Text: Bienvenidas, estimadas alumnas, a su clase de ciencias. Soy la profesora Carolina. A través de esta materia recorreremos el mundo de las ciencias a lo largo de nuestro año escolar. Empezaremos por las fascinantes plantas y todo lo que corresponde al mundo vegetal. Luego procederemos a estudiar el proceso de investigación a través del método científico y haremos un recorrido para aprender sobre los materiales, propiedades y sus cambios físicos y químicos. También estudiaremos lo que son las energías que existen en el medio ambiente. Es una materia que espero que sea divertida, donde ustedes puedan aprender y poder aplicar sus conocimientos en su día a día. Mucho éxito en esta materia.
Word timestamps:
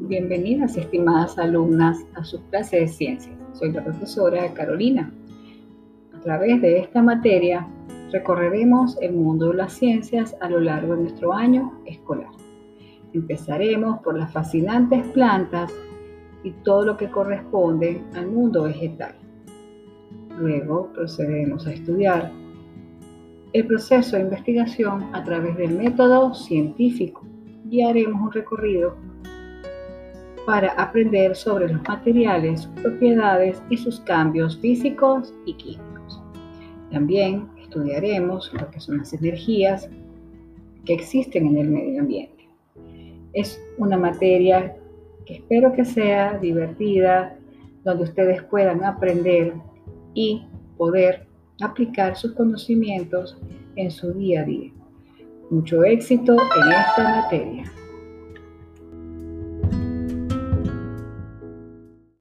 Bienvenidas, 0.00 0.76
estimadas 0.76 1.36
alumnas, 1.38 1.98
a 2.14 2.22
su 2.22 2.40
clase 2.50 2.78
de 2.78 2.86
ciencias. 2.86 3.36
Soy 3.52 3.72
la 3.72 3.82
profesora 3.82 4.54
Carolina. 4.54 5.12
A 6.14 6.20
través 6.20 6.62
de 6.62 6.78
esta 6.78 7.02
materia 7.02 7.66
recorreremos 8.12 8.96
el 9.02 9.14
mundo 9.14 9.48
de 9.48 9.56
las 9.56 9.72
ciencias 9.72 10.36
a 10.40 10.48
lo 10.48 10.60
largo 10.60 10.94
de 10.94 11.02
nuestro 11.02 11.32
año 11.32 11.82
escolar. 11.84 12.30
Empezaremos 13.12 13.98
por 13.98 14.16
las 14.16 14.32
fascinantes 14.32 15.04
plantas 15.08 15.72
y 16.44 16.52
todo 16.62 16.84
lo 16.84 16.96
que 16.96 17.10
corresponde 17.10 18.00
al 18.14 18.28
mundo 18.28 18.62
vegetal. 18.62 19.16
Luego 20.38 20.92
procederemos 20.92 21.66
a 21.66 21.72
estudiar 21.72 22.30
el 23.52 23.66
proceso 23.66 24.14
de 24.14 24.22
investigación 24.22 25.12
a 25.12 25.24
través 25.24 25.56
del 25.56 25.76
método 25.76 26.34
científico 26.34 27.26
y 27.68 27.82
haremos 27.82 28.22
un 28.22 28.30
recorrido 28.30 28.94
para 30.48 30.72
aprender 30.80 31.36
sobre 31.36 31.70
los 31.70 31.82
materiales, 31.86 32.66
propiedades 32.80 33.62
y 33.68 33.76
sus 33.76 34.00
cambios 34.00 34.56
físicos 34.56 35.34
y 35.44 35.52
químicos. 35.52 36.22
También 36.90 37.46
estudiaremos 37.60 38.50
lo 38.54 38.70
que 38.70 38.80
son 38.80 38.96
las 38.96 39.12
energías 39.12 39.90
que 40.86 40.94
existen 40.94 41.48
en 41.48 41.58
el 41.58 41.68
medio 41.68 42.00
ambiente. 42.00 42.48
Es 43.34 43.62
una 43.76 43.98
materia 43.98 44.74
que 45.26 45.34
espero 45.34 45.70
que 45.74 45.84
sea 45.84 46.38
divertida, 46.38 47.36
donde 47.84 48.04
ustedes 48.04 48.42
puedan 48.44 48.82
aprender 48.84 49.52
y 50.14 50.46
poder 50.78 51.26
aplicar 51.60 52.16
sus 52.16 52.32
conocimientos 52.32 53.36
en 53.76 53.90
su 53.90 54.14
día 54.14 54.40
a 54.40 54.44
día. 54.44 54.72
Mucho 55.50 55.84
éxito 55.84 56.32
en 56.32 56.72
esta 56.72 57.20
materia. 57.20 57.70